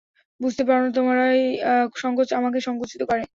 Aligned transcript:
বুঝতে 0.39 0.63
পার 0.67 0.79
না, 0.83 0.89
তোমারই 0.93 1.41
সংকোচ 1.95 2.29
আমাকে 2.39 2.59
সংকুচিত 2.67 3.01
করে। 3.09 3.23